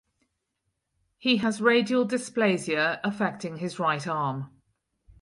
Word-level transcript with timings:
He 1.19 1.37
has 1.37 1.61
radial 1.61 2.07
dysplasia 2.07 2.99
affecting 3.03 3.57
his 3.57 3.77
right 3.77 4.07
arm. 4.07 4.49